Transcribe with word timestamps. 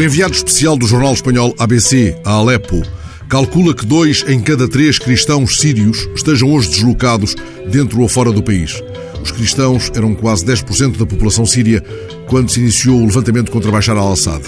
enviado 0.00 0.32
especial 0.32 0.76
do 0.76 0.86
jornal 0.86 1.12
espanhol 1.12 1.54
ABC 1.58 2.16
a 2.24 2.30
Alepo 2.30 2.80
calcula 3.28 3.74
que 3.74 3.84
dois 3.84 4.24
em 4.26 4.40
cada 4.40 4.68
três 4.68 4.98
cristãos 4.98 5.58
sírios 5.58 6.08
estejam 6.14 6.50
hoje 6.50 6.70
deslocados 6.70 7.34
dentro 7.70 8.00
ou 8.00 8.08
fora 8.08 8.32
do 8.32 8.42
país. 8.42 8.82
Os 9.22 9.30
cristãos 9.30 9.90
eram 9.94 10.14
quase 10.14 10.44
10% 10.46 10.96
da 10.96 11.04
população 11.04 11.44
síria 11.44 11.82
quando 12.26 12.50
se 12.50 12.60
iniciou 12.60 13.00
o 13.00 13.06
levantamento 13.06 13.50
contra 13.50 13.70
Bashar 13.70 13.96
al-Assad. 13.96 14.42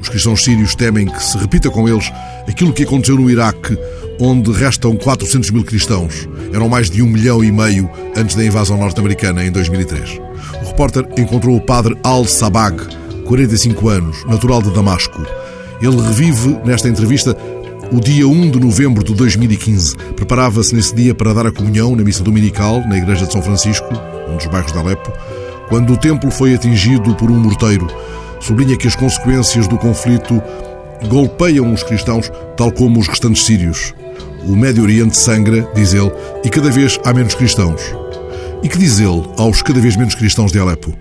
Os 0.00 0.08
cristãos 0.08 0.42
sírios 0.42 0.74
temem 0.74 1.06
que 1.06 1.22
se 1.22 1.36
repita 1.36 1.70
com 1.70 1.88
eles 1.88 2.10
aquilo 2.48 2.72
que 2.72 2.84
aconteceu 2.84 3.16
no 3.16 3.30
Iraque, 3.30 3.76
onde 4.18 4.50
restam 4.52 4.96
400 4.96 5.50
mil 5.50 5.64
cristãos. 5.64 6.28
Eram 6.52 6.68
mais 6.68 6.90
de 6.90 7.02
um 7.02 7.06
milhão 7.06 7.44
e 7.44 7.52
meio 7.52 7.90
antes 8.16 8.34
da 8.34 8.44
invasão 8.44 8.78
norte-americana 8.78 9.44
em 9.44 9.50
2003. 9.50 10.20
O 10.62 10.66
repórter 10.66 11.06
encontrou 11.18 11.56
o 11.56 11.60
padre 11.60 11.96
Al-Sabag, 12.02 12.86
45 13.26 13.88
anos, 13.88 14.24
natural 14.24 14.62
de 14.62 14.70
Damasco. 14.70 15.20
Ele 15.82 16.00
revive 16.00 16.58
nesta 16.64 16.88
entrevista 16.88 17.36
o 17.92 18.00
dia 18.00 18.26
1 18.26 18.52
de 18.52 18.60
novembro 18.60 19.04
de 19.04 19.12
2015. 19.14 19.96
Preparava-se 20.14 20.74
nesse 20.74 20.94
dia 20.94 21.14
para 21.14 21.34
dar 21.34 21.46
a 21.46 21.52
comunhão 21.52 21.94
na 21.94 22.02
missa 22.02 22.22
dominical 22.22 22.80
na 22.86 22.96
igreja 22.96 23.26
de 23.26 23.32
São 23.32 23.42
Francisco, 23.42 23.88
um 24.30 24.36
dos 24.36 24.46
bairros 24.46 24.72
de 24.72 24.78
Alepo, 24.78 25.12
quando 25.68 25.92
o 25.92 25.96
templo 25.96 26.30
foi 26.30 26.54
atingido 26.54 27.14
por 27.16 27.30
um 27.30 27.38
morteiro. 27.38 27.86
Sublinha 28.40 28.76
que 28.76 28.86
as 28.86 28.94
consequências 28.94 29.66
do 29.66 29.76
conflito 29.76 30.40
golpeiam 31.08 31.72
os 31.72 31.82
cristãos, 31.82 32.30
tal 32.56 32.70
como 32.70 33.00
os 33.00 33.08
restantes 33.08 33.44
sírios. 33.44 33.92
O 34.46 34.54
Médio 34.54 34.84
Oriente 34.84 35.16
sangra, 35.16 35.68
diz 35.74 35.92
ele, 35.92 36.12
e 36.44 36.48
cada 36.48 36.70
vez 36.70 36.98
há 37.04 37.12
menos 37.12 37.34
cristãos. 37.34 37.82
E 38.62 38.68
que 38.68 38.78
diz 38.78 39.00
ele 39.00 39.22
aos 39.36 39.62
cada 39.62 39.80
vez 39.80 39.96
menos 39.96 40.14
cristãos 40.14 40.52
de 40.52 40.58
Alepo? 40.58 40.94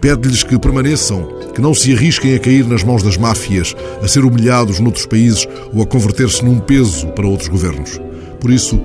Pede-lhes 0.00 0.42
que 0.42 0.58
permaneçam, 0.58 1.28
que 1.54 1.60
não 1.60 1.74
se 1.74 1.92
arrisquem 1.92 2.34
a 2.34 2.38
cair 2.38 2.66
nas 2.66 2.82
mãos 2.82 3.02
das 3.02 3.16
máfias, 3.16 3.74
a 4.02 4.08
ser 4.08 4.24
humilhados 4.24 4.80
noutros 4.80 5.06
países 5.06 5.46
ou 5.72 5.82
a 5.82 5.86
converter-se 5.86 6.44
num 6.44 6.58
peso 6.58 7.08
para 7.08 7.26
outros 7.26 7.48
governos. 7.48 8.00
Por 8.40 8.50
isso, 8.50 8.80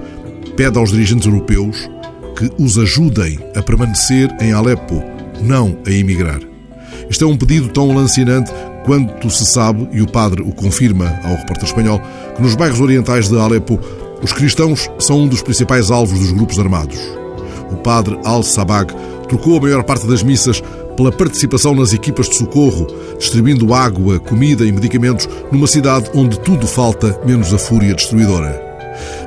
pede 0.56 0.78
aos 0.78 0.92
dirigentes 0.92 1.26
europeus 1.26 1.90
que 2.38 2.52
os 2.62 2.78
ajudem 2.78 3.40
a 3.56 3.62
permanecer 3.62 4.30
em 4.40 4.52
Alepo, 4.52 5.04
não 5.42 5.78
a 5.86 5.92
emigrar. 5.92 6.40
Este 7.10 7.24
é 7.24 7.28
um 7.28 7.38
pedido 7.38 7.70
tão 7.70 7.96
lancinante 7.96 8.52
quanto 8.86 9.30
se 9.30 9.46
sabe, 9.46 9.88
e 9.92 10.02
o 10.02 10.08
padre 10.08 10.42
o 10.42 10.52
confirma 10.52 11.20
ao 11.24 11.36
repórter 11.36 11.66
espanhol, 11.66 12.02
que 12.36 12.42
nos 12.42 12.56
bairros 12.56 12.80
orientais 12.80 13.28
de 13.28 13.38
Alepo 13.38 13.80
os 14.22 14.34
cristãos 14.34 14.90
são 15.00 15.22
um 15.22 15.28
dos 15.28 15.42
principais 15.42 15.92
alvos 15.92 16.20
dos 16.20 16.32
grupos 16.32 16.58
armados. 16.60 16.98
O 17.72 17.78
padre 17.78 18.18
Al-Sabag 18.24 18.94
trocou 19.28 19.58
a 19.58 19.62
maior 19.62 19.84
parte 19.84 20.08
das 20.08 20.24
missas 20.24 20.62
pela 20.96 21.12
participação 21.12 21.76
nas 21.76 21.94
equipas 21.94 22.28
de 22.28 22.38
socorro, 22.38 22.88
distribuindo 23.18 23.74
água, 23.74 24.20
comida 24.20 24.66
e 24.66 24.72
medicamentos 24.72 25.30
numa 25.52 25.68
cidade 25.68 26.10
onde 26.16 26.40
tudo 26.40 26.66
falta 26.68 27.20
menos 27.26 27.54
a 27.54 27.58
fúria 27.58 27.94
destruidora. 27.94 28.66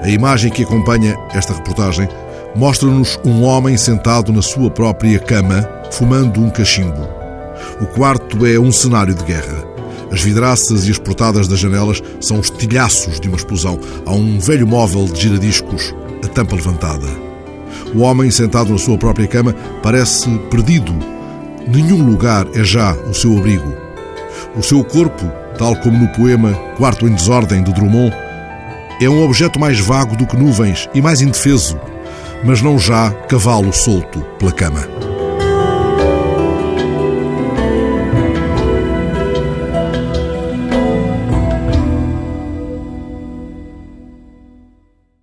A 0.02 0.08
imagem 0.08 0.50
que 0.50 0.64
acompanha 0.64 1.16
esta 1.32 1.54
reportagem 1.54 2.08
mostra-nos 2.56 3.18
um 3.24 3.42
homem 3.42 3.76
sentado 3.76 4.32
na 4.32 4.42
sua 4.42 4.70
própria 4.70 5.18
cama, 5.18 5.68
fumando 5.92 6.40
um 6.40 6.50
cachimbo. 6.50 7.08
O 7.80 7.86
quarto 7.86 8.44
é 8.46 8.58
um 8.58 8.72
cenário 8.72 9.14
de 9.14 9.24
guerra. 9.24 9.64
As 10.10 10.22
vidraças 10.22 10.88
e 10.88 10.90
as 10.90 10.98
portadas 10.98 11.46
das 11.46 11.60
janelas 11.60 12.02
são 12.20 12.40
os 12.40 12.50
tilhaços 12.50 13.20
de 13.20 13.28
uma 13.28 13.36
explosão. 13.36 13.78
Há 14.04 14.12
um 14.12 14.40
velho 14.40 14.66
móvel 14.66 15.04
de 15.04 15.20
giradiscos, 15.20 15.94
a 16.24 16.28
tampa 16.28 16.56
levantada. 16.56 17.29
O 17.94 18.00
homem 18.00 18.30
sentado 18.30 18.70
na 18.70 18.78
sua 18.78 18.96
própria 18.96 19.26
cama 19.26 19.54
parece 19.82 20.30
perdido. 20.50 20.94
Nenhum 21.66 22.04
lugar 22.04 22.46
é 22.54 22.62
já 22.62 22.94
o 22.94 23.14
seu 23.14 23.36
abrigo. 23.36 23.74
O 24.56 24.62
seu 24.62 24.82
corpo, 24.84 25.30
tal 25.58 25.76
como 25.76 25.98
no 25.98 26.08
poema 26.12 26.52
Quarto 26.76 27.06
em 27.06 27.14
Desordem 27.14 27.62
de 27.62 27.72
Drummond, 27.72 28.14
é 29.00 29.08
um 29.08 29.24
objeto 29.24 29.58
mais 29.58 29.80
vago 29.80 30.16
do 30.16 30.26
que 30.26 30.36
nuvens 30.36 30.88
e 30.94 31.00
mais 31.00 31.20
indefeso, 31.20 31.78
mas 32.44 32.60
não 32.62 32.78
já 32.78 33.10
cavalo 33.28 33.72
solto 33.72 34.20
pela 34.38 34.52
cama. 34.52 35.09